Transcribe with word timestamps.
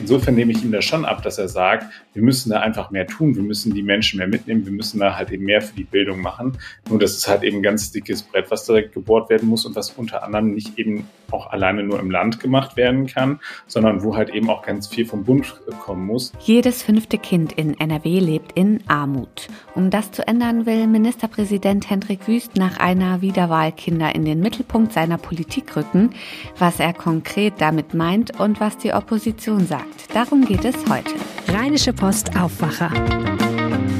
insofern 0.00 0.34
nehme 0.34 0.52
ich 0.52 0.62
ihm 0.62 0.72
das 0.72 0.84
schon 0.84 1.04
ab, 1.04 1.22
dass 1.22 1.38
er 1.38 1.48
sagt, 1.48 1.86
wir 2.12 2.22
müssen 2.22 2.50
da 2.50 2.60
einfach 2.60 2.90
mehr 2.90 3.06
tun, 3.06 3.34
wir 3.34 3.42
müssen 3.42 3.74
die 3.74 3.82
Menschen 3.82 4.18
mehr 4.18 4.28
mitnehmen, 4.28 4.64
wir 4.64 4.72
müssen 4.72 5.00
da 5.00 5.16
halt 5.16 5.30
eben 5.30 5.44
mehr 5.44 5.62
für 5.62 5.74
die 5.74 5.84
Bildung 5.84 6.20
machen. 6.20 6.58
Nur 6.88 6.98
das 6.98 7.12
ist 7.12 7.28
halt 7.28 7.42
eben 7.42 7.58
ein 7.58 7.62
ganz 7.62 7.90
dickes 7.90 8.22
Brett, 8.22 8.50
was 8.50 8.64
da 8.66 8.80
gebohrt 8.80 9.30
werden 9.30 9.48
muss 9.48 9.66
und 9.66 9.76
was 9.76 9.90
unter 9.90 10.22
anderem 10.22 10.54
nicht 10.54 10.78
eben 10.78 11.06
auch 11.30 11.50
alleine 11.50 11.82
nur 11.82 11.98
im 11.98 12.10
Land 12.10 12.40
gemacht 12.40 12.76
werden 12.76 13.06
kann, 13.06 13.40
sondern 13.66 14.02
wo 14.02 14.16
halt 14.16 14.30
eben 14.30 14.48
auch 14.50 14.62
ganz 14.62 14.86
viel 14.86 15.04
vom 15.06 15.24
Bund 15.24 15.54
kommen 15.80 16.06
muss. 16.06 16.32
Jedes 16.40 16.82
fünfte 16.82 17.18
Kind 17.18 17.52
in 17.52 17.78
NRW 17.78 18.20
lebt 18.20 18.52
in 18.52 18.80
Armut. 18.86 19.48
Um 19.74 19.90
das 19.90 20.12
zu 20.12 20.26
ändern, 20.26 20.66
will 20.66 20.86
Ministerpräsident 20.86 21.90
Hendrik 21.90 22.28
Wüst 22.28 22.56
nach 22.56 22.78
einer 22.78 23.20
Wiederwahl 23.20 23.72
Kinder 23.72 24.14
in 24.14 24.24
den 24.24 24.40
Mittelpunkt 24.40 24.92
seiner 24.92 25.18
Politik 25.18 25.76
rücken. 25.76 26.10
Was 26.58 26.80
er 26.80 26.92
konkret 26.92 27.54
damit 27.58 27.94
meint 27.94 28.38
und 28.38 28.60
was 28.60 28.78
die 28.78 28.92
Opposition 28.92 29.66
sagt, 29.66 29.93
darum 30.12 30.44
geht 30.44 30.64
es 30.64 30.76
heute. 30.88 31.14
Rheinische 31.48 31.92
Post 31.92 32.36
Aufwacher. 32.36 32.90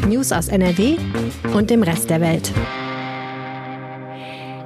News 0.07 0.33
aus 0.33 0.49
NRW 0.49 0.97
und 1.55 1.71
dem 1.71 1.83
Rest 1.83 2.11
der 2.11 2.21
Welt. 2.21 2.53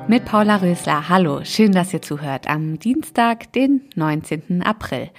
Mit 0.08 0.24
Paula 0.24 0.56
Rösler. 0.56 1.08
Hallo, 1.08 1.44
schön, 1.44 1.72
dass 1.72 1.92
ihr 1.92 2.00
zuhört 2.00 2.48
am 2.48 2.78
Dienstag, 2.78 3.52
den 3.52 3.82
19. 3.94 4.62
April. 4.62 5.10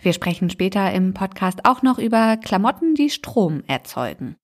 Wir 0.00 0.12
sprechen 0.12 0.50
später 0.50 0.92
im 0.92 1.14
Podcast 1.14 1.64
auch 1.64 1.82
noch 1.82 1.98
über 1.98 2.36
Klamotten, 2.36 2.94
die 2.94 3.10
Strom 3.10 3.64
erzeugen. 3.66 4.36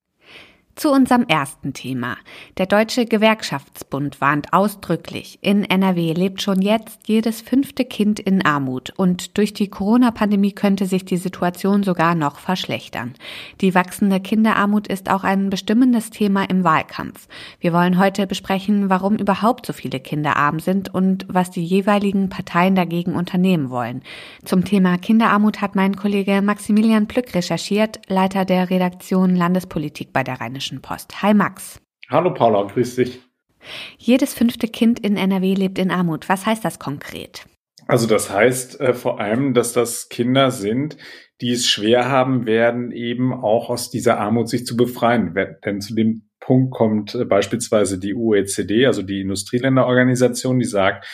Zu 0.75 0.91
unserem 0.91 1.25
ersten 1.27 1.73
Thema. 1.73 2.17
Der 2.57 2.65
Deutsche 2.65 3.05
Gewerkschaftsbund 3.05 4.19
warnt 4.21 4.53
ausdrücklich, 4.53 5.37
in 5.41 5.63
NRW 5.63 6.13
lebt 6.13 6.41
schon 6.41 6.63
jetzt 6.63 7.07
jedes 7.07 7.41
fünfte 7.41 7.85
Kind 7.85 8.19
in 8.19 8.43
Armut 8.43 8.91
und 8.97 9.37
durch 9.37 9.53
die 9.53 9.67
Corona-Pandemie 9.67 10.51
könnte 10.51 10.87
sich 10.87 11.05
die 11.05 11.17
Situation 11.17 11.83
sogar 11.83 12.15
noch 12.15 12.39
verschlechtern. 12.39 13.13
Die 13.61 13.75
wachsende 13.75 14.19
Kinderarmut 14.19 14.87
ist 14.87 15.11
auch 15.11 15.23
ein 15.23 15.51
bestimmendes 15.51 16.09
Thema 16.09 16.49
im 16.49 16.63
Wahlkampf. 16.63 17.27
Wir 17.59 17.71
wollen 17.71 17.99
heute 17.99 18.25
besprechen, 18.25 18.89
warum 18.89 19.17
überhaupt 19.17 19.67
so 19.67 19.73
viele 19.73 19.99
Kinder 19.99 20.37
arm 20.37 20.59
sind 20.59 20.91
und 20.91 21.27
was 21.29 21.51
die 21.51 21.63
jeweiligen 21.63 22.29
Parteien 22.29 22.73
dagegen 22.73 23.13
unternehmen 23.13 23.69
wollen. 23.69 24.01
Zum 24.43 24.65
Thema 24.65 24.97
Kinderarmut 24.97 25.61
hat 25.61 25.75
mein 25.75 25.95
Kollege 25.95 26.41
Maximilian 26.41 27.07
Plück 27.07 27.35
recherchiert, 27.35 27.99
Leiter 28.07 28.43
der 28.43 28.71
Redaktion 28.71 29.35
Landespolitik 29.35 30.11
bei 30.11 30.23
der 30.23 30.41
Rheinischen 30.41 30.62
Rheinischen 30.63 30.81
Post. 30.81 31.21
Hi 31.21 31.33
Max. 31.33 31.81
Hallo 32.09 32.33
Paula, 32.33 32.63
grüß 32.63 32.95
dich. 32.95 33.19
Jedes 33.97 34.33
fünfte 34.33 34.67
Kind 34.67 34.99
in 34.99 35.17
NRW 35.17 35.55
lebt 35.55 35.77
in 35.77 35.91
Armut. 35.91 36.29
Was 36.29 36.45
heißt 36.45 36.63
das 36.63 36.79
konkret? 36.79 37.45
Also 37.85 38.07
das 38.07 38.29
heißt 38.29 38.79
äh, 38.79 38.93
vor 38.93 39.19
allem, 39.19 39.53
dass 39.53 39.73
das 39.73 40.07
Kinder 40.07 40.51
sind, 40.51 40.95
die 41.41 41.51
es 41.51 41.67
schwer 41.67 42.09
haben 42.09 42.45
werden, 42.45 42.91
eben 42.91 43.33
auch 43.33 43.69
aus 43.69 43.89
dieser 43.89 44.19
Armut 44.19 44.47
sich 44.47 44.65
zu 44.65 44.77
befreien. 44.77 45.35
Denn 45.65 45.81
zu 45.81 45.95
dem 45.95 46.29
Punkt 46.39 46.71
kommt 46.73 47.13
äh, 47.13 47.25
beispielsweise 47.25 47.99
die 47.99 48.15
OECD, 48.15 48.85
also 48.85 49.01
die 49.01 49.19
Industrieländerorganisation, 49.19 50.59
die 50.59 50.65
sagt, 50.65 51.05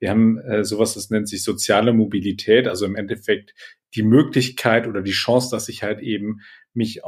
wir 0.00 0.10
haben 0.10 0.38
äh, 0.38 0.64
sowas, 0.64 0.94
das 0.94 1.08
nennt 1.08 1.30
sich 1.30 1.42
soziale 1.42 1.94
Mobilität, 1.94 2.68
also 2.68 2.84
im 2.84 2.94
Endeffekt 2.94 3.54
die 3.94 4.02
Möglichkeit 4.02 4.86
oder 4.86 5.00
die 5.00 5.12
Chance, 5.12 5.48
dass 5.50 5.70
ich 5.70 5.82
halt 5.82 6.00
eben 6.00 6.40
mich 6.78 7.02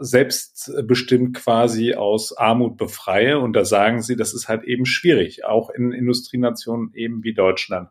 selbstbestimmt 0.00 1.36
quasi 1.36 1.94
aus 1.94 2.36
Armut 2.36 2.78
befreie. 2.78 3.38
Und 3.38 3.52
da 3.52 3.64
sagen 3.64 4.02
sie, 4.02 4.16
das 4.16 4.34
ist 4.34 4.48
halt 4.48 4.64
eben 4.64 4.86
schwierig, 4.86 5.44
auch 5.44 5.70
in 5.70 5.92
Industrienationen 5.92 6.92
eben 6.94 7.22
wie 7.22 7.34
Deutschland. 7.34 7.90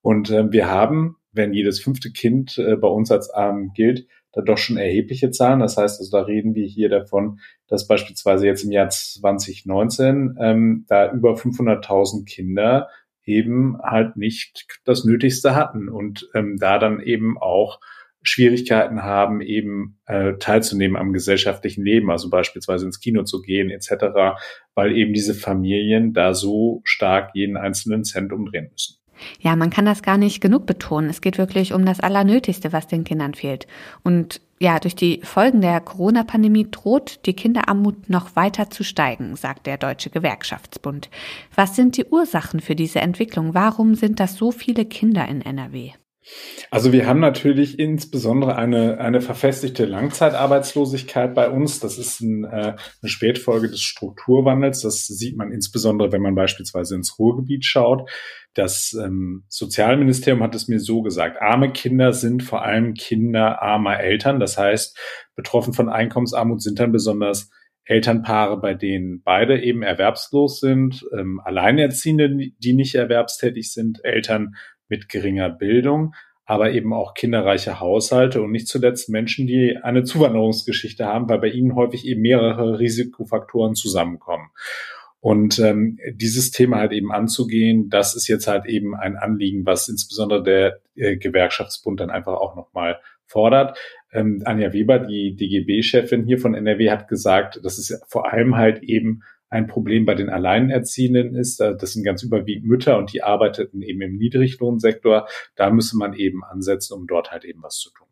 Und 0.00 0.30
äh, 0.30 0.50
wir 0.50 0.68
haben, 0.68 1.16
wenn 1.32 1.52
jedes 1.52 1.80
fünfte 1.80 2.10
Kind 2.10 2.58
äh, 2.58 2.76
bei 2.76 2.88
uns 2.88 3.10
als 3.10 3.30
arm 3.30 3.72
gilt, 3.74 4.08
da 4.32 4.40
doch 4.40 4.58
schon 4.58 4.76
erhebliche 4.76 5.30
Zahlen. 5.30 5.60
Das 5.60 5.76
heißt, 5.76 6.00
also 6.00 6.10
da 6.10 6.24
reden 6.24 6.54
wir 6.54 6.66
hier 6.66 6.88
davon, 6.88 7.38
dass 7.68 7.86
beispielsweise 7.86 8.46
jetzt 8.46 8.64
im 8.64 8.72
Jahr 8.72 8.88
2019 8.88 10.36
ähm, 10.40 10.84
da 10.88 11.12
über 11.12 11.34
500.000 11.34 12.24
Kinder 12.24 12.88
eben 13.24 13.78
halt 13.82 14.16
nicht 14.16 14.66
das 14.84 15.04
Nötigste 15.04 15.54
hatten 15.54 15.88
und 15.88 16.28
ähm, 16.34 16.56
da 16.58 16.78
dann 16.78 17.00
eben 17.00 17.38
auch 17.38 17.80
Schwierigkeiten 18.24 19.02
haben, 19.02 19.40
eben 19.40 19.98
äh, 20.06 20.34
teilzunehmen 20.38 20.96
am 20.96 21.12
gesellschaftlichen 21.12 21.84
Leben, 21.84 22.10
also 22.10 22.30
beispielsweise 22.30 22.86
ins 22.86 23.00
Kino 23.00 23.22
zu 23.22 23.42
gehen 23.42 23.70
etc., 23.70 24.36
weil 24.74 24.96
eben 24.96 25.12
diese 25.12 25.34
Familien 25.34 26.12
da 26.12 26.34
so 26.34 26.80
stark 26.84 27.30
jeden 27.34 27.56
einzelnen 27.56 28.04
Cent 28.04 28.32
umdrehen 28.32 28.68
müssen. 28.72 28.96
Ja, 29.40 29.56
man 29.56 29.70
kann 29.70 29.84
das 29.84 30.02
gar 30.02 30.18
nicht 30.18 30.40
genug 30.40 30.66
betonen. 30.66 31.08
Es 31.08 31.20
geht 31.20 31.38
wirklich 31.38 31.72
um 31.72 31.84
das 31.84 32.00
Allernötigste, 32.00 32.72
was 32.72 32.88
den 32.88 33.04
Kindern 33.04 33.34
fehlt. 33.34 33.66
Und 34.02 34.40
ja, 34.58 34.78
durch 34.78 34.96
die 34.96 35.20
Folgen 35.22 35.60
der 35.60 35.80
Corona-Pandemie 35.80 36.68
droht 36.70 37.26
die 37.26 37.34
Kinderarmut 37.34 38.08
noch 38.08 38.34
weiter 38.36 38.70
zu 38.70 38.82
steigen, 38.82 39.36
sagt 39.36 39.66
der 39.66 39.76
Deutsche 39.76 40.10
Gewerkschaftsbund. 40.10 41.10
Was 41.54 41.76
sind 41.76 41.96
die 41.96 42.06
Ursachen 42.06 42.60
für 42.60 42.74
diese 42.74 43.00
Entwicklung? 43.00 43.54
Warum 43.54 43.94
sind 43.94 44.20
das 44.20 44.36
so 44.36 44.50
viele 44.50 44.84
Kinder 44.84 45.28
in 45.28 45.42
NRW? 45.42 45.92
Also 46.70 46.92
wir 46.92 47.06
haben 47.06 47.20
natürlich 47.20 47.78
insbesondere 47.78 48.56
eine, 48.56 48.98
eine 48.98 49.20
verfestigte 49.20 49.84
Langzeitarbeitslosigkeit 49.84 51.34
bei 51.34 51.50
uns. 51.50 51.80
Das 51.80 51.98
ist 51.98 52.20
ein, 52.20 52.44
äh, 52.44 52.76
eine 52.76 53.08
Spätfolge 53.08 53.68
des 53.68 53.82
Strukturwandels. 53.82 54.80
Das 54.80 55.06
sieht 55.06 55.36
man 55.36 55.52
insbesondere, 55.52 56.12
wenn 56.12 56.22
man 56.22 56.34
beispielsweise 56.34 56.94
ins 56.94 57.18
Ruhrgebiet 57.18 57.64
schaut. 57.64 58.08
Das 58.54 58.96
ähm, 58.98 59.44
Sozialministerium 59.48 60.42
hat 60.42 60.54
es 60.54 60.68
mir 60.68 60.80
so 60.80 61.02
gesagt. 61.02 61.42
Arme 61.42 61.72
Kinder 61.72 62.12
sind 62.12 62.42
vor 62.42 62.62
allem 62.62 62.94
Kinder 62.94 63.60
armer 63.60 64.00
Eltern. 64.00 64.40
Das 64.40 64.56
heißt, 64.56 64.98
betroffen 65.34 65.74
von 65.74 65.88
Einkommensarmut 65.88 66.62
sind 66.62 66.78
dann 66.78 66.92
besonders 66.92 67.50
Elternpaare, 67.86 68.60
bei 68.60 68.74
denen 68.74 69.22
beide 69.22 69.62
eben 69.62 69.82
erwerbslos 69.82 70.60
sind, 70.60 71.04
ähm, 71.12 71.40
Alleinerziehende, 71.44 72.50
die 72.58 72.72
nicht 72.72 72.94
erwerbstätig 72.94 73.72
sind, 73.72 74.02
Eltern 74.04 74.54
mit 74.88 75.08
geringer 75.08 75.50
Bildung, 75.50 76.14
aber 76.46 76.72
eben 76.72 76.92
auch 76.92 77.14
kinderreiche 77.14 77.80
Haushalte 77.80 78.42
und 78.42 78.52
nicht 78.52 78.68
zuletzt 78.68 79.08
Menschen, 79.08 79.46
die 79.46 79.78
eine 79.82 80.04
Zuwanderungsgeschichte 80.04 81.06
haben, 81.06 81.28
weil 81.28 81.38
bei 81.38 81.48
ihnen 81.48 81.74
häufig 81.74 82.06
eben 82.06 82.20
mehrere 82.22 82.78
Risikofaktoren 82.78 83.74
zusammenkommen. 83.74 84.50
Und 85.20 85.58
ähm, 85.58 85.98
dieses 86.12 86.50
Thema 86.50 86.80
halt 86.80 86.92
eben 86.92 87.10
anzugehen, 87.10 87.88
das 87.88 88.14
ist 88.14 88.28
jetzt 88.28 88.46
halt 88.46 88.66
eben 88.66 88.94
ein 88.94 89.16
Anliegen, 89.16 89.64
was 89.64 89.88
insbesondere 89.88 90.42
der 90.42 90.80
äh, 90.96 91.16
Gewerkschaftsbund 91.16 91.98
dann 91.98 92.10
einfach 92.10 92.34
auch 92.34 92.54
nochmal 92.56 93.00
fordert. 93.24 93.78
Ähm, 94.12 94.42
Anja 94.44 94.74
Weber, 94.74 94.98
die 94.98 95.34
DGB-Chefin 95.34 96.26
hier 96.26 96.38
von 96.38 96.54
NRW, 96.54 96.90
hat 96.90 97.08
gesagt, 97.08 97.58
dass 97.64 97.78
es 97.78 98.02
vor 98.06 98.30
allem 98.30 98.56
halt 98.56 98.82
eben 98.82 99.22
ein 99.54 99.66
Problem 99.66 100.04
bei 100.04 100.14
den 100.14 100.28
Alleinerziehenden 100.28 101.34
ist. 101.34 101.60
Das 101.60 101.92
sind 101.92 102.04
ganz 102.04 102.22
überwiegend 102.22 102.66
Mütter 102.66 102.98
und 102.98 103.12
die 103.12 103.22
arbeiteten 103.22 103.82
eben 103.82 104.02
im 104.02 104.16
Niedriglohnsektor. 104.16 105.26
Da 105.56 105.70
müsse 105.70 105.96
man 105.96 106.12
eben 106.14 106.44
ansetzen, 106.44 106.94
um 106.94 107.06
dort 107.06 107.30
halt 107.30 107.44
eben 107.44 107.62
was 107.62 107.78
zu 107.78 107.90
tun. 107.90 108.08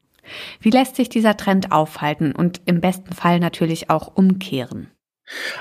Wie 0.61 0.71
lässt 0.71 0.97
sich 0.97 1.09
dieser 1.09 1.37
Trend 1.37 1.73
aufhalten 1.73 2.33
und 2.33 2.63
im 2.67 2.81
besten 2.81 3.13
Fall 3.13 3.41
natürlich 3.41 3.91
auch 3.91 4.17
umkehren? 4.17 4.89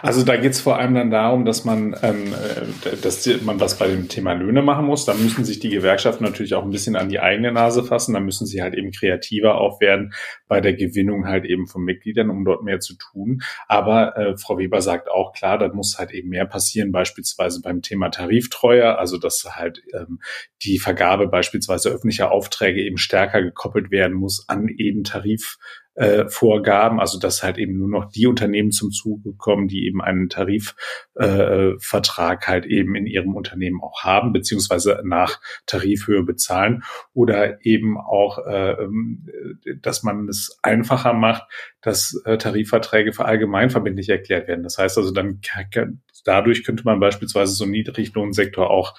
Also 0.02 0.24
da 0.24 0.38
geht 0.38 0.54
es 0.54 0.62
vor 0.62 0.80
allem 0.80 0.96
dann 0.96 1.12
darum, 1.12 1.46
dass 1.46 1.66
man, 1.66 1.96
ähm, 2.02 2.34
äh, 2.34 2.98
dass 3.02 3.28
man 3.44 3.60
was 3.60 3.78
bei 3.78 3.88
dem 3.88 4.10
Thema 4.10 4.34
Löhne 4.34 4.62
machen 4.62 4.86
muss. 4.86 5.06
Da 5.06 5.14
müssen 5.14 5.46
sich 5.46 5.60
die 5.60 5.70
Gewerkschaften 5.70 6.24
natürlich 6.24 6.56
auch 6.56 6.64
ein 6.64 6.72
bisschen 6.72 6.96
an 6.96 7.10
die 7.10 7.20
eigene 7.20 7.52
Nase 7.52 7.84
fassen. 7.84 8.14
Da 8.14 8.20
müssen 8.20 8.48
sie 8.48 8.62
halt 8.62 8.74
eben 8.74 8.92
kreativer 8.92 9.56
auch 9.62 9.80
werden 9.80 10.14
bei 10.48 10.62
der 10.62 10.74
Gewinnung 10.74 11.28
halt 11.28 11.46
eben 11.46 11.68
von 11.68 11.84
Mitgliedern, 11.84 12.30
um 12.30 12.44
dort 12.44 12.64
mehr 12.64 12.80
zu 12.80 12.96
tun. 12.96 13.42
Aber 13.68 14.18
äh, 14.18 14.38
Frau 14.38 14.58
Weber 14.58 14.82
sagt 14.82 15.10
auch 15.10 15.34
klar, 15.34 15.58
da 15.58 15.68
muss 15.70 15.98
halt 15.98 16.12
eben 16.12 16.30
mehr 16.30 16.46
passieren, 16.46 16.92
beispielsweise 16.92 17.62
beim 17.62 17.82
Thema 17.82 18.10
Tariftreue, 18.10 18.98
also 18.98 19.18
dass 19.18 19.46
halt 19.56 19.82
ähm, 19.94 20.20
die 20.64 20.80
Vergabe 20.80 21.28
beispielsweise 21.28 21.90
öffentlicher 21.90 22.32
Aufträge 22.32 22.82
eben 22.82 22.98
stärker 22.98 23.42
gekoppelt 23.42 23.92
werden 23.92 24.16
muss 24.16 24.48
an 24.50 24.68
eben 24.68 25.04
Tarif 25.04 25.57
äh, 25.96 26.28
Vorgaben, 26.30 27.00
also 27.00 27.20
dass 27.20 27.44
halt 27.44 27.58
eben 27.58 27.78
nur 27.78 27.90
noch 27.90 28.12
die 28.12 28.28
Unternehmen 28.28 28.72
zum 28.72 28.92
Zuge 28.92 29.34
kommen, 29.34 29.68
die 29.68 29.86
eben 29.86 30.02
einen 30.02 30.30
Tarifvertrag 30.30 32.44
äh, 32.44 32.48
halt 32.48 32.66
eben 32.66 32.96
in 32.96 33.06
ihrem 33.06 33.36
Unternehmen 33.36 33.82
auch 33.82 34.04
haben, 34.04 34.32
beziehungsweise 34.32 35.02
nach 35.04 35.42
Tarifhöhe 35.66 36.24
bezahlen 36.24 36.84
oder 37.14 37.66
eben 37.66 37.98
auch, 37.98 38.46
äh, 38.46 38.72
ähm, 38.72 39.28
dass 39.82 40.04
man 40.04 40.30
es 40.30 40.58
einfacher 40.62 41.14
macht, 41.14 41.44
dass 41.82 42.22
äh, 42.26 42.38
Tarifverträge 42.38 43.12
für 43.12 43.26
allgemeinverbindlich 43.26 44.10
erklärt 44.10 44.48
werden. 44.48 44.64
Das 44.64 44.78
heißt 44.78 44.98
also, 44.98 45.12
dann 45.12 45.42
dadurch 46.24 46.64
könnte 46.64 46.84
man 46.86 47.00
beispielsweise 47.00 47.54
so 47.54 47.64
einen 47.64 47.72
Niedriglohnsektor 47.72 48.70
auch 48.70 48.94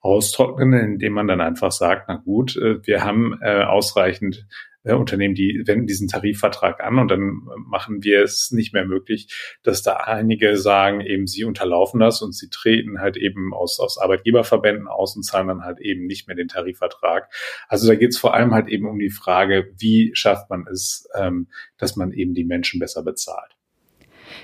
austrocknen, 0.00 0.72
indem 0.72 1.12
man 1.12 1.26
dann 1.26 1.40
einfach 1.40 1.72
sagt, 1.72 2.08
na 2.08 2.16
gut, 2.16 2.56
äh, 2.56 2.86
wir 2.86 3.04
haben 3.04 3.38
äh, 3.42 3.62
ausreichend 3.64 4.46
äh, 4.84 4.94
Unternehmen, 4.94 5.34
die 5.34 5.62
wenden 5.66 5.86
diesen 5.86 6.08
Tarifvertrag 6.08 6.82
an 6.82 6.98
und 6.98 7.08
dann 7.10 7.42
machen 7.66 8.02
wir 8.02 8.22
es 8.22 8.50
nicht 8.52 8.72
mehr 8.72 8.84
möglich, 8.84 9.58
dass 9.62 9.82
da 9.82 9.96
einige 9.96 10.56
sagen, 10.56 11.00
eben 11.00 11.26
sie 11.26 11.44
unterlaufen 11.44 12.00
das 12.00 12.22
und 12.22 12.32
sie 12.34 12.48
treten 12.48 13.00
halt 13.00 13.16
eben 13.16 13.52
aus, 13.52 13.80
aus 13.80 13.98
Arbeitgeberverbänden 13.98 14.88
aus 14.88 15.16
und 15.16 15.24
zahlen 15.24 15.48
dann 15.48 15.64
halt 15.64 15.80
eben 15.80 16.06
nicht 16.06 16.26
mehr 16.26 16.36
den 16.36 16.48
Tarifvertrag. 16.48 17.28
Also 17.68 17.88
da 17.88 17.96
geht 17.96 18.10
es 18.10 18.18
vor 18.18 18.34
allem 18.34 18.54
halt 18.54 18.68
eben 18.68 18.88
um 18.88 18.98
die 18.98 19.10
Frage, 19.10 19.70
wie 19.76 20.12
schafft 20.14 20.48
man 20.48 20.64
es, 20.70 21.08
ähm, 21.14 21.48
dass 21.76 21.96
man 21.96 22.12
eben 22.12 22.34
die 22.34 22.44
Menschen 22.44 22.80
besser 22.80 23.02
bezahlt. 23.02 23.57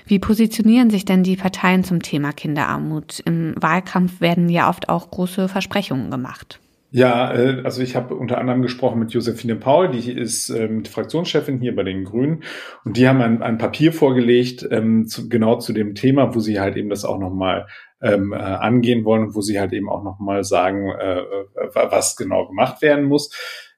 Wie 0.05 0.19
positionieren 0.19 0.89
sich 0.89 1.05
denn 1.05 1.23
die 1.23 1.35
Parteien 1.35 1.83
zum 1.83 2.01
Thema 2.01 2.31
Kinderarmut? 2.31 3.21
Im 3.25 3.55
Wahlkampf 3.59 4.21
werden 4.21 4.49
ja 4.49 4.69
oft 4.69 4.89
auch 4.89 5.11
große 5.11 5.47
Versprechungen 5.47 6.11
gemacht. 6.11 6.59
Ja, 6.91 7.33
äh, 7.33 7.61
also 7.65 7.81
ich 7.81 7.97
habe 7.97 8.15
unter 8.15 8.37
anderem 8.37 8.61
gesprochen 8.61 8.99
mit 8.99 9.11
Josephine 9.11 9.57
Paul, 9.57 9.89
die 9.89 10.09
ist 10.09 10.49
ähm, 10.49 10.83
die 10.83 10.89
Fraktionschefin 10.89 11.59
hier 11.59 11.75
bei 11.75 11.83
den 11.83 12.05
Grünen 12.05 12.43
und 12.85 12.95
die 12.95 13.07
haben 13.07 13.21
ein, 13.21 13.41
ein 13.41 13.57
Papier 13.57 13.91
vorgelegt, 13.91 14.65
ähm, 14.71 15.05
zu, 15.05 15.27
genau 15.27 15.57
zu 15.57 15.73
dem 15.73 15.93
Thema, 15.95 16.33
wo 16.33 16.39
sie 16.39 16.59
halt 16.59 16.77
eben 16.77 16.89
das 16.89 17.03
auch 17.03 17.19
nochmal 17.19 17.67
ähm, 18.01 18.31
äh, 18.31 18.37
angehen 18.37 19.03
wollen 19.03 19.23
und 19.23 19.35
wo 19.35 19.41
sie 19.41 19.59
halt 19.59 19.73
eben 19.73 19.89
auch 19.89 20.03
nochmal 20.03 20.45
sagen, 20.45 20.89
äh, 20.89 21.19
äh, 21.19 21.69
was 21.73 22.15
genau 22.15 22.47
gemacht 22.47 22.81
werden 22.81 23.05
muss. 23.05 23.29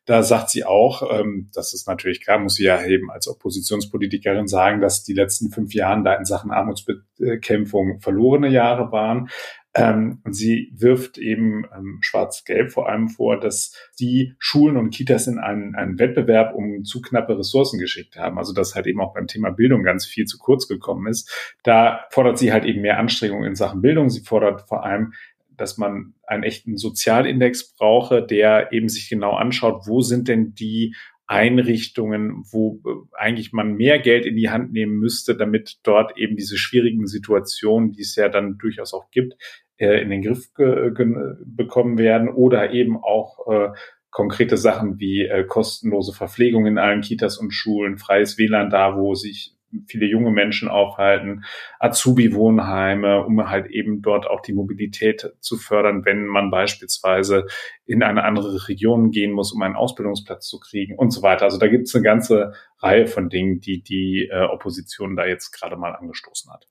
Da 0.08 0.24
sagt 0.24 0.50
sie 0.50 0.64
auch, 0.64 1.04
ähm, 1.12 1.52
das 1.54 1.74
ist 1.74 1.86
natürlich 1.86 2.24
klar, 2.24 2.40
muss 2.40 2.56
sie 2.56 2.64
ja 2.64 2.84
eben 2.86 3.12
als 3.12 3.28
Oppositionspolitikerin 3.28 4.48
sagen, 4.48 4.80
dass 4.80 5.04
die 5.04 5.14
letzten 5.14 5.52
fünf 5.52 5.74
Jahre 5.74 6.02
da 6.02 6.14
in 6.16 6.24
Sachen 6.24 6.50
Armutsbekämpfung 6.50 8.00
verlorene 8.00 8.48
Jahre 8.48 8.90
waren. 8.94 9.30
Ähm, 9.76 10.22
sie 10.30 10.72
wirft 10.74 11.18
eben 11.18 11.66
ähm, 11.76 12.00
Schwarz-Gelb 12.00 12.72
vor 12.72 12.88
allem 12.88 13.10
vor, 13.10 13.38
dass 13.38 13.74
die 14.00 14.34
Schulen 14.40 14.78
und 14.78 14.92
Kitas 14.92 15.28
in 15.28 15.40
einen, 15.40 15.76
einen 15.76 16.00
Wettbewerb 16.00 16.56
um 16.56 16.86
zu 16.86 17.02
knappe 17.02 17.38
Ressourcen 17.38 17.78
geschickt 17.78 18.16
haben. 18.16 18.38
Also 18.38 18.54
dass 18.54 18.76
halt 18.76 18.88
eben 18.88 19.02
auch 19.02 19.14
beim 19.14 19.28
Thema 19.28 19.50
Bildung 19.52 19.84
ganz 19.84 20.06
viel 20.06 20.24
zu 20.24 20.38
kurz 20.38 20.70
gekommen 20.70 21.06
ist. 21.08 21.30
Da 21.64 22.06
fordert 22.12 22.40
sie 22.40 22.54
halt 22.54 22.64
eben 22.64 22.82
mehr 22.82 22.98
Anstrengungen 22.98 23.50
in 23.50 23.56
Sachen 23.56 23.82
Bildung. 23.82 24.10
Sie 24.10 24.22
fordert 24.22 24.70
vor 24.70 24.86
allem 24.86 25.12
dass 25.58 25.78
man 25.78 26.14
einen 26.26 26.44
echten 26.44 26.78
Sozialindex 26.78 27.76
brauche, 27.76 28.26
der 28.26 28.72
eben 28.72 28.90
sich 28.90 29.10
genau 29.10 29.34
anschaut, 29.34 29.88
wo 29.88 30.02
sind 30.02 30.28
denn 30.28 30.54
die 30.54 30.96
Einrichtungen, 31.28 32.46
wo 32.52 32.82
äh, 32.86 33.18
eigentlich 33.18 33.52
man 33.52 33.76
mehr 33.76 34.00
Geld 34.00 34.26
in 34.26 34.38
die 34.38 34.50
Hand 34.50 34.72
nehmen 34.72 34.98
müsste, 34.98 35.36
damit 35.36 35.78
dort 35.84 36.18
eben 36.18 36.38
diese 36.38 36.58
schwierigen 36.58 37.06
Situationen, 37.06 37.92
die 37.92 38.02
es 38.02 38.16
ja 38.16 38.30
dann 38.30 38.58
durchaus 38.58 38.94
auch 38.94 39.12
gibt, 39.12 39.36
äh, 39.78 40.02
in 40.02 40.10
den 40.10 40.22
Griff 40.22 40.48
bekommen 40.54 41.98
werden 41.98 42.30
oder 42.30 42.72
eben 42.72 42.98
auch 42.98 43.46
äh, 43.52 43.70
konkrete 44.10 44.58
Sachen 44.58 45.00
wie 45.00 45.30
kostenlose 45.48 46.14
Verpflegung 46.14 46.66
in 46.66 46.80
allen 46.80 47.02
Kitas 47.02 47.38
und 47.38 47.52
Schulen, 47.52 47.98
freies 47.98 48.38
WLAN 48.40 48.70
da, 48.70 48.98
wo 48.98 49.14
sich 49.14 49.57
viele 49.88 50.06
junge 50.06 50.32
Menschen 50.32 50.70
aufhalten, 50.70 51.44
Azubi-Wohnheime, 51.80 53.26
um 53.26 53.50
halt 53.50 53.68
eben 53.68 54.02
dort 54.02 54.28
auch 54.28 54.42
die 54.42 54.54
Mobilität 54.54 55.34
zu 55.40 55.58
fördern, 55.58 56.06
wenn 56.06 56.26
man 56.26 56.52
beispielsweise 56.52 57.46
in 57.86 58.04
eine 58.04 58.24
andere 58.24 58.68
Region 58.68 59.12
gehen 59.12 59.32
muss, 59.32 59.54
um 59.54 59.62
einen 59.62 59.76
Ausbildungsplatz 59.76 60.48
zu 60.48 60.60
kriegen 60.60 60.98
und 60.98 61.12
so 61.12 61.22
weiter. 61.22 61.46
Also 61.46 61.58
da 61.58 61.68
gibt 61.68 61.88
es 61.88 61.96
eine 61.96 62.04
ganze 62.04 62.54
Reihe 62.80 63.08
von 63.08 63.30
Dingen, 63.30 63.60
die 63.60 63.82
die 63.82 64.30
äh, 64.32 64.44
Opposition 64.44 65.16
da 65.16 65.26
jetzt 65.26 65.52
gerade 65.52 65.78
mal 65.78 65.96
angestoßen 65.96 66.52
hat. 66.52 66.68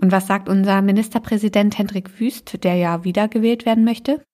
Und 0.00 0.12
was 0.12 0.26
sagt 0.26 0.48
unser 0.48 0.82
Ministerpräsident 0.82 1.78
Hendrik 1.78 2.20
Wüst, 2.20 2.64
der 2.64 2.74
ja 2.74 3.04
wiedergewählt 3.04 3.66
werden 3.66 3.84
möchte? 3.84 4.24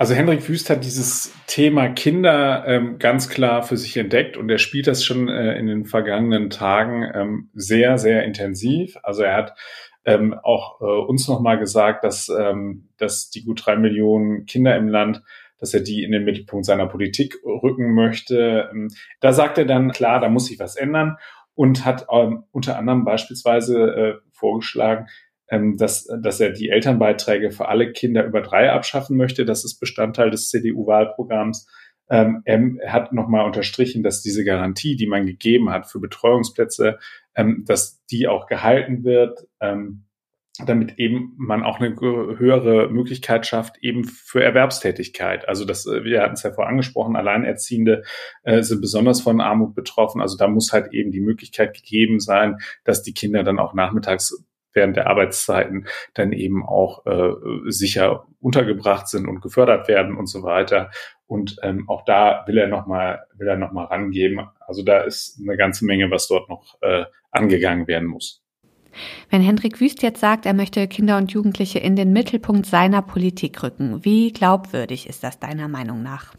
Also 0.00 0.14
Hendrik 0.14 0.48
Wüst 0.48 0.70
hat 0.70 0.84
dieses 0.84 1.34
Thema 1.48 1.88
Kinder 1.88 2.64
ähm, 2.68 3.00
ganz 3.00 3.28
klar 3.28 3.64
für 3.64 3.76
sich 3.76 3.96
entdeckt 3.96 4.36
und 4.36 4.48
er 4.48 4.58
spielt 4.58 4.86
das 4.86 5.04
schon 5.04 5.28
äh, 5.28 5.58
in 5.58 5.66
den 5.66 5.86
vergangenen 5.86 6.50
Tagen 6.50 7.04
ähm, 7.12 7.50
sehr, 7.52 7.98
sehr 7.98 8.22
intensiv. 8.22 8.96
Also 9.02 9.24
er 9.24 9.34
hat 9.34 9.54
ähm, 10.04 10.34
auch 10.40 10.80
äh, 10.80 10.84
uns 10.84 11.26
nochmal 11.26 11.58
gesagt, 11.58 12.04
dass, 12.04 12.28
ähm, 12.28 12.88
dass 12.96 13.30
die 13.30 13.44
gut 13.44 13.66
drei 13.66 13.74
Millionen 13.74 14.46
Kinder 14.46 14.76
im 14.76 14.88
Land 14.88 15.22
dass 15.60 15.74
er 15.74 15.80
die 15.80 16.04
in 16.04 16.12
den 16.12 16.22
Mittelpunkt 16.22 16.66
seiner 16.66 16.86
Politik 16.86 17.34
rücken 17.44 17.92
möchte. 17.92 18.68
Ähm, 18.70 18.90
da 19.18 19.32
sagt 19.32 19.58
er 19.58 19.64
dann, 19.64 19.90
klar, 19.90 20.20
da 20.20 20.28
muss 20.28 20.46
sich 20.46 20.60
was 20.60 20.76
ändern 20.76 21.16
und 21.54 21.84
hat 21.84 22.06
ähm, 22.12 22.44
unter 22.52 22.78
anderem 22.78 23.04
beispielsweise 23.04 23.94
äh, 23.96 24.14
vorgeschlagen, 24.30 25.08
dass, 25.50 26.06
dass 26.20 26.40
er 26.40 26.50
die 26.50 26.68
Elternbeiträge 26.68 27.50
für 27.50 27.68
alle 27.68 27.92
Kinder 27.92 28.24
über 28.24 28.42
drei 28.42 28.70
abschaffen 28.70 29.16
möchte. 29.16 29.44
Das 29.44 29.64
ist 29.64 29.78
Bestandteil 29.80 30.30
des 30.30 30.50
CDU-Wahlprogramms. 30.50 31.66
Ähm, 32.10 32.42
er 32.44 32.92
hat 32.92 33.12
nochmal 33.12 33.44
unterstrichen, 33.44 34.02
dass 34.02 34.22
diese 34.22 34.44
Garantie, 34.44 34.96
die 34.96 35.06
man 35.06 35.26
gegeben 35.26 35.70
hat 35.70 35.86
für 35.86 36.00
Betreuungsplätze, 36.00 36.98
ähm, 37.34 37.64
dass 37.66 38.02
die 38.06 38.28
auch 38.28 38.46
gehalten 38.46 39.04
wird, 39.04 39.46
ähm, 39.60 40.04
damit 40.66 40.98
eben 40.98 41.34
man 41.36 41.62
auch 41.62 41.78
eine 41.78 41.94
höhere 42.00 42.88
Möglichkeit 42.88 43.46
schafft, 43.46 43.78
eben 43.80 44.04
für 44.04 44.42
Erwerbstätigkeit. 44.42 45.48
Also 45.48 45.64
das, 45.64 45.86
äh, 45.86 46.02
wir 46.04 46.22
hatten 46.22 46.34
es 46.34 46.42
ja 46.42 46.50
vorher 46.50 46.70
angesprochen, 46.70 47.14
Alleinerziehende 47.14 48.02
äh, 48.42 48.62
sind 48.62 48.80
besonders 48.80 49.20
von 49.20 49.40
Armut 49.40 49.74
betroffen. 49.74 50.20
Also 50.20 50.36
da 50.36 50.48
muss 50.48 50.72
halt 50.72 50.92
eben 50.92 51.12
die 51.12 51.20
Möglichkeit 51.20 51.74
gegeben 51.74 52.20
sein, 52.20 52.56
dass 52.84 53.02
die 53.02 53.14
Kinder 53.14 53.44
dann 53.44 53.58
auch 53.58 53.74
nachmittags 53.74 54.44
während 54.72 54.96
der 54.96 55.08
Arbeitszeiten 55.08 55.86
dann 56.14 56.32
eben 56.32 56.64
auch 56.64 57.06
äh, 57.06 57.32
sicher 57.66 58.26
untergebracht 58.40 59.08
sind 59.08 59.26
und 59.26 59.40
gefördert 59.40 59.88
werden 59.88 60.16
und 60.16 60.26
so 60.26 60.42
weiter. 60.42 60.90
Und 61.26 61.56
ähm, 61.62 61.88
auch 61.88 62.04
da 62.04 62.44
will 62.46 62.58
er 62.58 62.68
nochmal 62.68 63.24
will 63.36 63.48
er 63.48 63.56
noch 63.56 63.72
mal 63.72 63.84
rangeben. 63.84 64.48
Also 64.60 64.82
da 64.82 65.00
ist 65.00 65.40
eine 65.42 65.56
ganze 65.56 65.84
Menge, 65.84 66.10
was 66.10 66.28
dort 66.28 66.48
noch 66.48 66.76
äh, 66.80 67.04
angegangen 67.30 67.86
werden 67.86 68.08
muss. 68.08 68.42
Wenn 69.30 69.42
Hendrik 69.42 69.80
Wüst 69.80 70.02
jetzt 70.02 70.20
sagt, 70.20 70.46
er 70.46 70.54
möchte 70.54 70.88
Kinder 70.88 71.18
und 71.18 71.30
Jugendliche 71.32 71.78
in 71.78 71.96
den 71.96 72.12
Mittelpunkt 72.12 72.66
seiner 72.66 73.02
Politik 73.02 73.62
rücken, 73.62 74.04
wie 74.04 74.32
glaubwürdig 74.32 75.08
ist 75.08 75.22
das 75.22 75.38
deiner 75.38 75.68
Meinung 75.68 76.02
nach? 76.02 76.34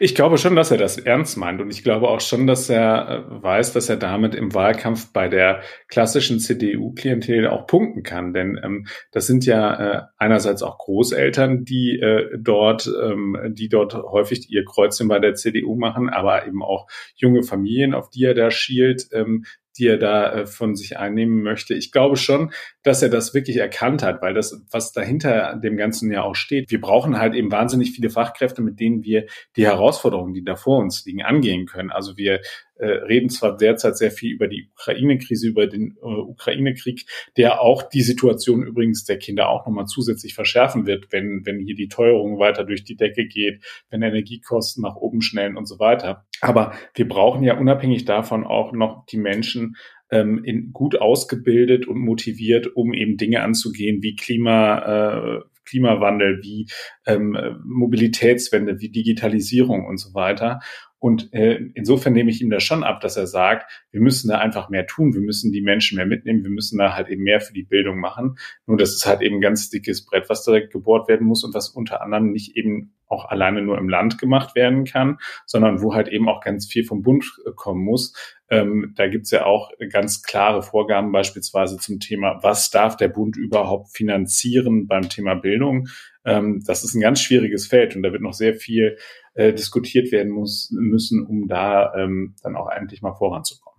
Ich 0.00 0.14
glaube 0.14 0.38
schon, 0.38 0.56
dass 0.56 0.70
er 0.70 0.76
das 0.76 0.98
ernst 0.98 1.36
meint 1.36 1.60
und 1.60 1.70
ich 1.70 1.84
glaube 1.84 2.08
auch 2.08 2.20
schon, 2.20 2.46
dass 2.46 2.68
er 2.68 3.26
äh, 3.28 3.42
weiß, 3.42 3.72
dass 3.72 3.88
er 3.88 3.96
damit 3.96 4.34
im 4.34 4.54
Wahlkampf 4.54 5.12
bei 5.12 5.28
der 5.28 5.62
klassischen 5.88 6.40
CDU-Klientel 6.40 7.46
auch 7.46 7.66
punkten 7.66 8.02
kann. 8.02 8.32
Denn 8.32 8.60
ähm, 8.62 8.86
das 9.12 9.26
sind 9.26 9.46
ja 9.46 9.74
äh, 9.74 10.02
einerseits 10.18 10.62
auch 10.62 10.78
Großeltern, 10.78 11.64
die 11.64 11.98
äh, 12.00 12.36
dort, 12.38 12.90
ähm, 13.02 13.36
die 13.56 13.68
dort 13.68 13.94
häufig 13.94 14.50
ihr 14.50 14.64
Kreuzchen 14.64 15.08
bei 15.08 15.20
der 15.20 15.34
CDU 15.34 15.76
machen, 15.76 16.08
aber 16.08 16.46
eben 16.46 16.62
auch 16.62 16.88
junge 17.14 17.42
Familien, 17.42 17.94
auf 17.94 18.10
die 18.10 18.24
er 18.24 18.34
da 18.34 18.50
schielt, 18.50 19.08
ähm, 19.12 19.44
die 19.78 19.86
er 19.86 19.98
da 19.98 20.32
äh, 20.32 20.46
von 20.46 20.74
sich 20.74 20.98
einnehmen 20.98 21.42
möchte. 21.42 21.74
Ich 21.74 21.92
glaube 21.92 22.16
schon, 22.16 22.52
dass 22.82 23.02
er 23.02 23.08
das 23.08 23.34
wirklich 23.34 23.56
erkannt 23.56 24.02
hat, 24.02 24.22
weil 24.22 24.34
das, 24.34 24.62
was 24.70 24.92
dahinter 24.92 25.56
dem 25.56 25.76
Ganzen 25.76 26.10
ja 26.10 26.22
auch 26.22 26.34
steht, 26.34 26.70
wir 26.70 26.80
brauchen 26.80 27.18
halt 27.18 27.34
eben 27.34 27.50
wahnsinnig 27.50 27.92
viele 27.92 28.10
Fachkräfte, 28.10 28.62
mit 28.62 28.80
denen 28.80 29.02
wir 29.02 29.26
die 29.56 29.64
Herausforderungen, 29.64 30.34
die 30.34 30.44
da 30.44 30.56
vor 30.56 30.78
uns 30.78 31.04
liegen, 31.04 31.22
angehen 31.22 31.66
können. 31.66 31.90
Also 31.90 32.16
wir 32.16 32.40
reden 32.86 33.28
zwar 33.28 33.56
derzeit 33.56 33.96
sehr 33.96 34.10
viel 34.10 34.32
über 34.32 34.48
die 34.48 34.68
Ukraine-Krise, 34.72 35.48
über 35.48 35.66
den 35.66 35.96
äh, 36.02 36.06
Ukraine-Krieg, 36.06 37.06
der 37.36 37.60
auch 37.60 37.82
die 37.82 38.02
Situation 38.02 38.62
übrigens 38.62 39.04
der 39.04 39.18
Kinder 39.18 39.48
auch 39.48 39.66
nochmal 39.66 39.86
zusätzlich 39.86 40.34
verschärfen 40.34 40.86
wird, 40.86 41.06
wenn, 41.10 41.42
wenn 41.44 41.60
hier 41.60 41.74
die 41.74 41.88
Teuerung 41.88 42.38
weiter 42.38 42.64
durch 42.64 42.84
die 42.84 42.96
Decke 42.96 43.26
geht, 43.26 43.64
wenn 43.90 44.02
Energiekosten 44.02 44.82
nach 44.82 44.96
oben 44.96 45.22
schnellen 45.22 45.56
und 45.56 45.66
so 45.66 45.78
weiter. 45.78 46.26
Aber 46.40 46.72
wir 46.94 47.08
brauchen 47.08 47.42
ja 47.42 47.58
unabhängig 47.58 48.04
davon 48.04 48.44
auch 48.44 48.72
noch 48.72 49.06
die 49.06 49.18
Menschen, 49.18 49.76
ähm, 50.12 50.44
in, 50.44 50.72
gut 50.72 51.00
ausgebildet 51.00 51.88
und 51.88 51.98
motiviert, 51.98 52.76
um 52.76 52.92
eben 52.92 53.16
Dinge 53.16 53.42
anzugehen 53.42 54.02
wie 54.02 54.14
Klima, 54.14 55.38
äh, 55.38 55.40
Klimawandel, 55.64 56.40
wie 56.42 56.68
ähm, 57.06 57.36
Mobilitätswende, 57.64 58.78
wie 58.80 58.90
Digitalisierung 58.90 59.86
und 59.86 59.96
so 59.96 60.14
weiter. 60.14 60.60
Und 61.02 61.32
äh, 61.32 61.58
insofern 61.74 62.12
nehme 62.12 62.30
ich 62.30 62.40
ihm 62.40 62.48
das 62.48 62.62
schon 62.62 62.84
ab, 62.84 63.00
dass 63.00 63.16
er 63.16 63.26
sagt, 63.26 63.84
wir 63.90 64.00
müssen 64.00 64.28
da 64.28 64.38
einfach 64.38 64.68
mehr 64.68 64.86
tun, 64.86 65.14
wir 65.14 65.20
müssen 65.20 65.50
die 65.50 65.60
Menschen 65.60 65.96
mehr 65.96 66.06
mitnehmen, 66.06 66.44
wir 66.44 66.50
müssen 66.52 66.78
da 66.78 66.94
halt 66.94 67.08
eben 67.08 67.24
mehr 67.24 67.40
für 67.40 67.52
die 67.52 67.64
Bildung 67.64 67.98
machen. 67.98 68.38
Nur 68.68 68.76
das 68.76 68.94
ist 68.94 69.04
halt 69.04 69.20
eben 69.20 69.38
ein 69.38 69.40
ganz 69.40 69.68
dickes 69.68 70.06
Brett, 70.06 70.30
was 70.30 70.44
da 70.44 70.60
gebohrt 70.60 71.08
werden 71.08 71.26
muss 71.26 71.42
und 71.42 71.54
was 71.54 71.70
unter 71.70 72.02
anderem 72.02 72.30
nicht 72.30 72.56
eben 72.56 72.94
auch 73.12 73.26
alleine 73.26 73.62
nur 73.62 73.78
im 73.78 73.88
Land 73.88 74.18
gemacht 74.18 74.54
werden 74.54 74.84
kann, 74.84 75.18
sondern 75.46 75.82
wo 75.82 75.94
halt 75.94 76.08
eben 76.08 76.28
auch 76.28 76.40
ganz 76.40 76.66
viel 76.66 76.84
vom 76.84 77.02
Bund 77.02 77.24
kommen 77.54 77.84
muss. 77.84 78.14
Ähm, 78.50 78.92
da 78.96 79.08
gibt's 79.08 79.30
ja 79.30 79.46
auch 79.46 79.70
ganz 79.90 80.22
klare 80.22 80.62
Vorgaben 80.62 81.12
beispielsweise 81.12 81.78
zum 81.78 82.00
Thema, 82.00 82.38
was 82.42 82.70
darf 82.70 82.96
der 82.96 83.08
Bund 83.08 83.36
überhaupt 83.36 83.96
finanzieren 83.96 84.86
beim 84.86 85.08
Thema 85.08 85.34
Bildung. 85.34 85.88
Ähm, 86.24 86.62
das 86.66 86.84
ist 86.84 86.94
ein 86.94 87.00
ganz 87.00 87.20
schwieriges 87.20 87.66
Feld 87.66 87.96
und 87.96 88.02
da 88.02 88.12
wird 88.12 88.22
noch 88.22 88.34
sehr 88.34 88.54
viel 88.54 88.96
äh, 89.34 89.52
diskutiert 89.52 90.12
werden 90.12 90.32
muss, 90.32 90.70
müssen, 90.70 91.24
um 91.26 91.48
da 91.48 91.94
ähm, 91.94 92.34
dann 92.42 92.56
auch 92.56 92.70
endlich 92.70 93.02
mal 93.02 93.14
voranzukommen. 93.14 93.71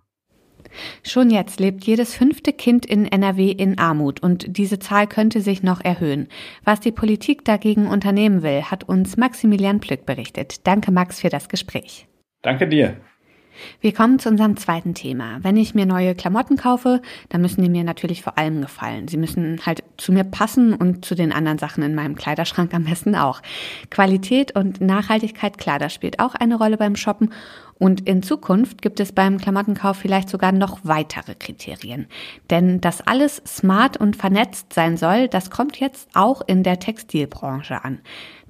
Schon 1.03 1.29
jetzt 1.29 1.59
lebt 1.59 1.83
jedes 1.85 2.15
fünfte 2.15 2.53
Kind 2.53 2.85
in 2.85 3.05
NRW 3.05 3.51
in 3.51 3.77
Armut 3.77 4.21
und 4.21 4.57
diese 4.57 4.79
Zahl 4.79 5.07
könnte 5.07 5.41
sich 5.41 5.63
noch 5.63 5.81
erhöhen. 5.81 6.27
Was 6.63 6.79
die 6.79 6.91
Politik 6.91 7.45
dagegen 7.45 7.87
unternehmen 7.87 8.43
will, 8.43 8.63
hat 8.63 8.83
uns 8.83 9.17
Maximilian 9.17 9.79
Plück 9.79 10.05
berichtet. 10.05 10.65
Danke 10.67 10.91
Max 10.91 11.21
für 11.21 11.29
das 11.29 11.49
Gespräch. 11.49 12.07
Danke 12.41 12.67
dir. 12.67 12.97
Wir 13.81 13.93
kommen 13.93 14.19
zu 14.19 14.29
unserem 14.29 14.57
zweiten 14.57 14.93
Thema. 14.93 15.39
Wenn 15.41 15.57
ich 15.57 15.75
mir 15.75 15.85
neue 15.85 16.15
Klamotten 16.15 16.57
kaufe, 16.57 17.01
dann 17.29 17.41
müssen 17.41 17.61
die 17.61 17.69
mir 17.69 17.83
natürlich 17.83 18.23
vor 18.23 18.37
allem 18.37 18.61
gefallen. 18.61 19.07
Sie 19.07 19.17
müssen 19.17 19.65
halt 19.65 19.83
zu 19.97 20.11
mir 20.11 20.23
passen 20.23 20.73
und 20.73 21.05
zu 21.05 21.15
den 21.15 21.31
anderen 21.31 21.57
Sachen 21.57 21.83
in 21.83 21.95
meinem 21.95 22.15
Kleiderschrank 22.15 22.73
am 22.73 22.85
besten 22.85 23.15
auch. 23.15 23.41
Qualität 23.89 24.55
und 24.55 24.81
Nachhaltigkeit, 24.81 25.57
klar, 25.57 25.79
das 25.79 25.93
spielt 25.93 26.19
auch 26.19 26.35
eine 26.35 26.55
Rolle 26.57 26.77
beim 26.77 26.95
Shoppen. 26.95 27.31
Und 27.83 28.07
in 28.07 28.23
Zukunft 28.23 28.81
gibt 28.81 29.01
es 29.01 29.11
beim 29.11 29.39
Klamottenkauf 29.39 29.97
vielleicht 29.97 30.29
sogar 30.29 30.53
noch 30.53 30.79
weitere 30.83 31.35
Kriterien. 31.35 32.07
Denn 32.49 32.79
dass 32.79 33.05
alles 33.05 33.41
smart 33.45 33.97
und 33.97 34.15
vernetzt 34.15 34.71
sein 34.71 34.95
soll, 34.95 35.27
das 35.27 35.49
kommt 35.49 35.81
jetzt 35.81 36.07
auch 36.13 36.41
in 36.47 36.63
der 36.63 36.79
Textilbranche 36.79 37.83
an. 37.83 37.99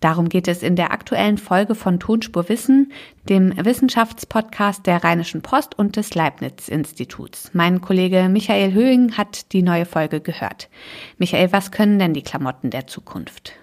Darum 0.02 0.30
geht 0.30 0.48
es 0.48 0.62
in 0.62 0.76
der 0.76 0.92
aktuellen 0.92 1.40
Folge 1.40 1.74
von 1.74 2.00
Tonspur 2.00 2.48
Wissen, 2.48 2.92
dem 3.28 3.58
Wissenschaftspodcast 3.58 4.86
der 4.86 5.04
Rheinischen 5.04 5.42
Post 5.42 5.80
und 5.80 5.96
des 5.96 6.14
Leibniz-Instituts. 6.14 7.50
Mein 7.54 7.82
Kollege 7.82 8.30
Michael 8.30 8.72
Höhing 8.74 9.18
hat 9.18 9.52
die 9.52 9.64
neue 9.64 9.86
Folge 9.86 10.22
gehört. 10.22 10.70
Michael, 11.18 11.52
was 11.52 11.72
können 11.72 11.98
denn 11.98 12.14
die 12.14 12.22
Klamotten 12.22 12.70
der 12.70 12.86
Zukunft? 12.86 13.54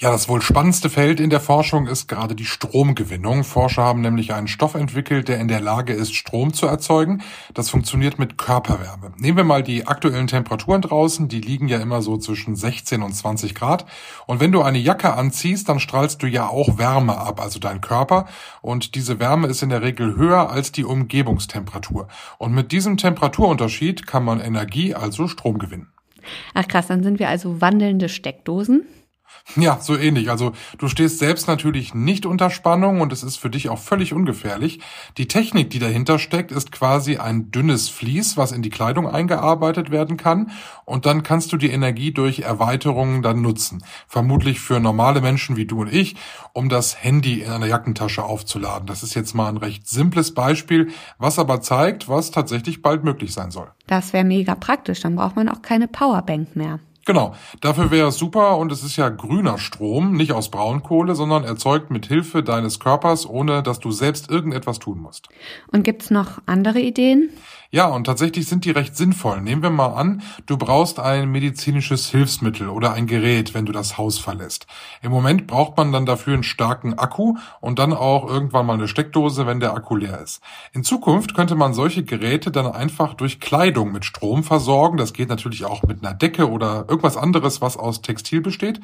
Ja, 0.00 0.12
das 0.12 0.28
wohl 0.28 0.40
spannendste 0.40 0.90
Feld 0.90 1.18
in 1.18 1.28
der 1.28 1.40
Forschung 1.40 1.88
ist 1.88 2.06
gerade 2.06 2.36
die 2.36 2.44
Stromgewinnung. 2.44 3.42
Forscher 3.42 3.82
haben 3.82 4.00
nämlich 4.00 4.32
einen 4.32 4.46
Stoff 4.46 4.76
entwickelt, 4.76 5.26
der 5.26 5.40
in 5.40 5.48
der 5.48 5.60
Lage 5.60 5.92
ist, 5.92 6.14
Strom 6.14 6.52
zu 6.52 6.66
erzeugen. 6.66 7.20
Das 7.52 7.68
funktioniert 7.68 8.16
mit 8.16 8.38
Körperwärme. 8.38 9.10
Nehmen 9.16 9.38
wir 9.38 9.42
mal 9.42 9.64
die 9.64 9.88
aktuellen 9.88 10.28
Temperaturen 10.28 10.82
draußen. 10.82 11.26
Die 11.26 11.40
liegen 11.40 11.66
ja 11.66 11.80
immer 11.80 12.00
so 12.00 12.16
zwischen 12.16 12.54
16 12.54 13.02
und 13.02 13.12
20 13.12 13.56
Grad. 13.56 13.86
Und 14.28 14.38
wenn 14.38 14.52
du 14.52 14.62
eine 14.62 14.78
Jacke 14.78 15.14
anziehst, 15.14 15.68
dann 15.68 15.80
strahlst 15.80 16.22
du 16.22 16.28
ja 16.28 16.46
auch 16.46 16.78
Wärme 16.78 17.18
ab, 17.18 17.40
also 17.42 17.58
dein 17.58 17.80
Körper. 17.80 18.26
Und 18.62 18.94
diese 18.94 19.18
Wärme 19.18 19.48
ist 19.48 19.64
in 19.64 19.70
der 19.70 19.82
Regel 19.82 20.14
höher 20.14 20.48
als 20.48 20.70
die 20.70 20.84
Umgebungstemperatur. 20.84 22.06
Und 22.38 22.54
mit 22.54 22.70
diesem 22.70 22.98
Temperaturunterschied 22.98 24.06
kann 24.06 24.22
man 24.22 24.38
Energie, 24.38 24.94
also 24.94 25.26
Strom 25.26 25.58
gewinnen. 25.58 25.88
Ach 26.54 26.68
krass, 26.68 26.86
dann 26.86 27.02
sind 27.02 27.18
wir 27.18 27.28
also 27.28 27.60
wandelnde 27.60 28.08
Steckdosen. 28.08 28.86
Ja, 29.56 29.78
so 29.80 29.96
ähnlich. 29.96 30.30
Also 30.30 30.52
du 30.76 30.88
stehst 30.88 31.18
selbst 31.18 31.48
natürlich 31.48 31.94
nicht 31.94 32.26
unter 32.26 32.50
Spannung 32.50 33.00
und 33.00 33.12
es 33.12 33.22
ist 33.22 33.38
für 33.38 33.48
dich 33.48 33.70
auch 33.70 33.78
völlig 33.78 34.12
ungefährlich. 34.12 34.80
Die 35.16 35.26
Technik, 35.26 35.70
die 35.70 35.78
dahinter 35.78 36.18
steckt, 36.18 36.52
ist 36.52 36.70
quasi 36.70 37.16
ein 37.16 37.50
dünnes 37.50 37.88
Vlies, 37.88 38.36
was 38.36 38.52
in 38.52 38.62
die 38.62 38.70
Kleidung 38.70 39.08
eingearbeitet 39.08 39.90
werden 39.90 40.16
kann 40.16 40.50
und 40.84 41.06
dann 41.06 41.22
kannst 41.22 41.52
du 41.52 41.56
die 41.56 41.70
Energie 41.70 42.12
durch 42.12 42.40
Erweiterungen 42.40 43.22
dann 43.22 43.40
nutzen. 43.40 43.82
Vermutlich 44.06 44.60
für 44.60 44.80
normale 44.80 45.20
Menschen 45.20 45.56
wie 45.56 45.66
du 45.66 45.80
und 45.80 45.92
ich, 45.92 46.16
um 46.52 46.68
das 46.68 47.02
Handy 47.02 47.40
in 47.40 47.50
einer 47.50 47.66
Jackentasche 47.66 48.22
aufzuladen. 48.22 48.86
Das 48.86 49.02
ist 49.02 49.14
jetzt 49.14 49.34
mal 49.34 49.48
ein 49.48 49.56
recht 49.56 49.88
simples 49.88 50.34
Beispiel, 50.34 50.90
was 51.18 51.38
aber 51.38 51.60
zeigt, 51.60 52.08
was 52.08 52.30
tatsächlich 52.30 52.82
bald 52.82 53.02
möglich 53.02 53.32
sein 53.32 53.50
soll. 53.50 53.70
Das 53.86 54.12
wäre 54.12 54.24
mega 54.24 54.54
praktisch, 54.54 55.00
dann 55.00 55.16
braucht 55.16 55.36
man 55.36 55.48
auch 55.48 55.62
keine 55.62 55.88
Powerbank 55.88 56.54
mehr. 56.54 56.80
Genau, 57.08 57.34
dafür 57.62 57.90
wäre 57.90 58.08
es 58.08 58.18
super 58.18 58.58
und 58.58 58.70
es 58.70 58.84
ist 58.84 58.96
ja 58.96 59.08
grüner 59.08 59.56
Strom, 59.56 60.12
nicht 60.12 60.32
aus 60.32 60.50
Braunkohle, 60.50 61.14
sondern 61.14 61.42
erzeugt 61.42 61.90
mit 61.90 62.04
Hilfe 62.04 62.42
deines 62.42 62.80
Körpers, 62.80 63.26
ohne 63.26 63.62
dass 63.62 63.78
du 63.78 63.90
selbst 63.92 64.30
irgendetwas 64.30 64.78
tun 64.78 65.00
musst. 65.00 65.30
Und 65.72 65.84
gibt's 65.84 66.10
noch 66.10 66.42
andere 66.44 66.80
Ideen? 66.80 67.30
Ja, 67.70 67.88
und 67.88 68.04
tatsächlich 68.04 68.46
sind 68.46 68.64
die 68.64 68.70
recht 68.70 68.96
sinnvoll. 68.96 69.42
Nehmen 69.42 69.62
wir 69.62 69.68
mal 69.68 69.88
an, 69.88 70.22
du 70.46 70.56
brauchst 70.56 70.98
ein 70.98 71.30
medizinisches 71.30 72.08
Hilfsmittel 72.08 72.70
oder 72.70 72.94
ein 72.94 73.06
Gerät, 73.06 73.52
wenn 73.52 73.66
du 73.66 73.72
das 73.72 73.98
Haus 73.98 74.18
verlässt. 74.18 74.66
Im 75.02 75.10
Moment 75.10 75.46
braucht 75.46 75.76
man 75.76 75.92
dann 75.92 76.06
dafür 76.06 76.32
einen 76.32 76.44
starken 76.44 76.94
Akku 76.98 77.34
und 77.60 77.78
dann 77.78 77.92
auch 77.92 78.26
irgendwann 78.26 78.64
mal 78.64 78.72
eine 78.72 78.88
Steckdose, 78.88 79.46
wenn 79.46 79.60
der 79.60 79.74
Akku 79.74 79.96
leer 79.96 80.18
ist. 80.18 80.40
In 80.72 80.82
Zukunft 80.82 81.34
könnte 81.34 81.56
man 81.56 81.74
solche 81.74 82.04
Geräte 82.04 82.50
dann 82.50 82.64
einfach 82.64 83.12
durch 83.12 83.38
Kleidung 83.38 83.92
mit 83.92 84.06
Strom 84.06 84.44
versorgen. 84.44 84.96
Das 84.96 85.12
geht 85.12 85.28
natürlich 85.28 85.66
auch 85.66 85.82
mit 85.82 86.02
einer 86.02 86.14
Decke 86.14 86.50
oder 86.50 86.86
irgendwas 86.98 87.16
anderes, 87.16 87.60
was 87.60 87.76
aus 87.76 88.02
Textil 88.02 88.40
besteht. 88.40 88.80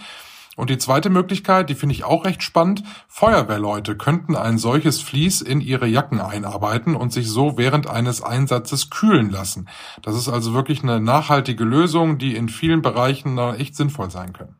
Und 0.56 0.70
die 0.70 0.78
zweite 0.78 1.10
Möglichkeit, 1.10 1.68
die 1.68 1.74
finde 1.74 1.96
ich 1.96 2.04
auch 2.04 2.24
recht 2.24 2.40
spannend, 2.40 2.84
Feuerwehrleute 3.08 3.96
könnten 3.96 4.36
ein 4.36 4.56
solches 4.56 5.00
Vlies 5.00 5.40
in 5.40 5.60
ihre 5.60 5.88
Jacken 5.88 6.20
einarbeiten 6.20 6.94
und 6.94 7.12
sich 7.12 7.28
so 7.28 7.58
während 7.58 7.88
eines 7.88 8.22
Einsatzes 8.22 8.88
kühlen 8.88 9.30
lassen. 9.30 9.68
Das 10.02 10.14
ist 10.14 10.28
also 10.28 10.54
wirklich 10.54 10.84
eine 10.84 11.00
nachhaltige 11.00 11.64
Lösung, 11.64 12.18
die 12.18 12.36
in 12.36 12.48
vielen 12.48 12.82
Bereichen 12.82 13.36
echt 13.36 13.74
sinnvoll 13.74 14.12
sein 14.12 14.32
können. 14.32 14.54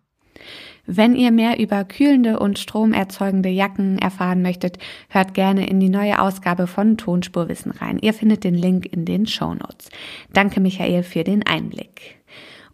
Wenn 0.86 1.14
ihr 1.14 1.30
mehr 1.30 1.58
über 1.60 1.84
kühlende 1.84 2.40
und 2.40 2.58
stromerzeugende 2.58 3.48
Jacken 3.48 3.98
erfahren 3.98 4.42
möchtet, 4.42 4.78
hört 5.08 5.32
gerne 5.32 5.66
in 5.66 5.80
die 5.80 5.88
neue 5.88 6.20
Ausgabe 6.20 6.66
von 6.66 6.98
Tonspurwissen 6.98 7.70
rein. 7.70 7.98
Ihr 8.02 8.12
findet 8.12 8.44
den 8.44 8.54
Link 8.54 8.84
in 8.84 9.06
den 9.06 9.26
Show 9.26 9.54
Notes. 9.54 9.88
Danke 10.32 10.60
Michael 10.60 11.02
für 11.04 11.24
den 11.24 11.46
Einblick. 11.46 12.16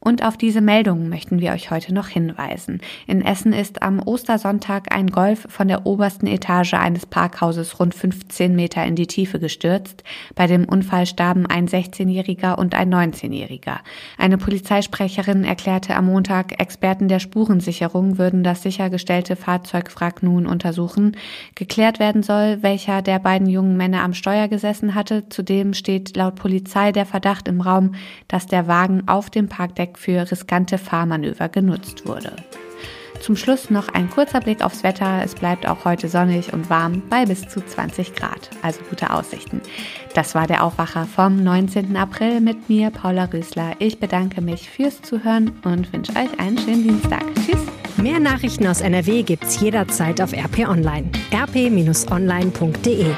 Und 0.03 0.25
auf 0.25 0.39
diese 0.39 0.63
Meldungen 0.63 1.11
möchten 1.11 1.41
wir 1.41 1.53
euch 1.53 1.71
heute 1.71 1.93
noch 1.93 2.09
hinweisen. 2.09 2.81
In 3.07 3.21
Essen 3.21 3.53
ist 3.53 3.83
am 3.83 4.01
Ostersonntag 4.01 4.95
ein 4.95 5.09
Golf 5.09 5.47
von 5.51 5.69
der 5.69 5.85
obersten 5.85 6.27
Etage 6.27 6.73
eines 6.73 7.05
Parkhauses 7.05 7.79
rund 7.79 7.95
15 7.95 8.57
Meter 8.57 8.83
in 8.87 8.97
die 8.97 9.07
Tiefe 9.07 9.39
gestürzt. 9.39 10.03
Bei 10.35 10.47
dem 10.47 10.65
Unfall 10.65 11.05
starben 11.05 11.45
ein 11.45 11.69
16-Jähriger 11.69 12.59
und 12.59 12.75
ein 12.75 12.93
19-Jähriger. 12.93 13.81
Eine 14.17 14.39
Polizeisprecherin 14.39 15.45
erklärte 15.45 15.95
am 15.95 16.07
Montag, 16.07 16.59
Experten 16.59 17.09
der 17.09 17.19
Spurensicherung 17.19 18.17
würden 18.17 18.43
das 18.43 18.63
sichergestellte 18.63 19.37
Fahrzeugwrack 19.37 20.23
nun 20.23 20.47
untersuchen. 20.47 21.15
Geklärt 21.57 21.99
werden 21.99 22.23
soll, 22.23 22.63
welcher 22.63 23.03
der 23.03 23.19
beiden 23.19 23.51
jungen 23.51 23.77
Männer 23.77 24.03
am 24.03 24.15
Steuer 24.15 24.49
gesessen 24.49 24.95
hatte. 24.95 25.29
Zudem 25.29 25.75
steht 25.75 26.17
laut 26.17 26.37
Polizei 26.37 26.91
der 26.91 27.05
Verdacht 27.05 27.49
im 27.49 27.61
Raum, 27.61 27.97
dass 28.29 28.47
der 28.47 28.67
Wagen 28.67 29.07
auf 29.07 29.29
dem 29.29 29.51
Parkdeck 29.51 29.90
Zweck 29.91 29.99
für 29.99 30.31
riskante 30.31 30.79
Fahrmanöver 30.79 31.49
genutzt 31.49 32.07
wurde. 32.07 32.37
Zum 33.21 33.37
Schluss 33.37 33.69
noch 33.69 33.89
ein 33.89 34.09
kurzer 34.09 34.41
Blick 34.41 34.65
aufs 34.65 34.83
Wetter. 34.83 35.21
Es 35.23 35.35
bleibt 35.35 35.69
auch 35.69 35.85
heute 35.85 36.09
sonnig 36.09 36.55
und 36.55 36.71
warm 36.71 37.03
bei 37.11 37.27
bis 37.27 37.47
zu 37.47 37.61
20 37.65 38.15
Grad, 38.15 38.49
also 38.63 38.81
gute 38.89 39.11
Aussichten. 39.13 39.61
Das 40.15 40.35
war 40.35 40.47
der 40.47 40.65
Aufwacher 40.65 41.05
vom 41.05 41.43
19. 41.45 41.97
April 41.97 42.41
mit 42.41 42.71
mir, 42.71 42.91
Paula 42.91 43.25
Rösler. 43.25 43.73
Ich 43.79 44.01
bedanke 44.01 44.41
mich 44.41 44.71
fürs 44.71 45.03
Zuhören 45.03 45.53
und 45.65 45.93
wünsche 45.93 46.13
euch 46.13 46.41
einen 46.41 46.57
schönen 46.57 46.83
Dienstag. 46.83 47.25
Tschüss. 47.35 47.61
Mehr 47.99 48.21
Nachrichten 48.21 48.67
aus 48.67 48.81
NRW 48.81 49.23
gibt's 49.23 49.61
jederzeit 49.61 50.23
auf 50.23 50.33
RP 50.33 50.67
Online. 50.67 51.11
rp-online.de 51.35 53.15